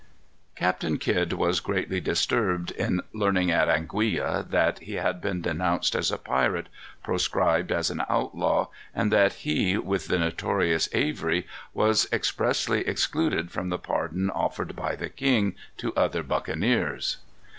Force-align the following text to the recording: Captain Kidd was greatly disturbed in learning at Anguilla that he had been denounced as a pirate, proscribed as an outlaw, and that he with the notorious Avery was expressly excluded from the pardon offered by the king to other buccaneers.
Captain 0.55 0.97
Kidd 0.97 1.31
was 1.33 1.59
greatly 1.59 1.99
disturbed 2.01 2.71
in 2.71 3.01
learning 3.13 3.51
at 3.51 3.67
Anguilla 3.69 4.41
that 4.49 4.79
he 4.79 4.93
had 4.95 5.21
been 5.21 5.43
denounced 5.43 5.93
as 5.93 6.09
a 6.11 6.17
pirate, 6.17 6.69
proscribed 7.03 7.71
as 7.71 7.91
an 7.91 8.01
outlaw, 8.09 8.65
and 8.95 9.11
that 9.13 9.33
he 9.45 9.77
with 9.77 10.07
the 10.07 10.17
notorious 10.17 10.89
Avery 10.91 11.45
was 11.75 12.07
expressly 12.11 12.79
excluded 12.87 13.51
from 13.51 13.69
the 13.69 13.77
pardon 13.77 14.31
offered 14.31 14.75
by 14.75 14.95
the 14.95 15.07
king 15.09 15.53
to 15.77 15.93
other 15.93 16.23
buccaneers. 16.23 17.17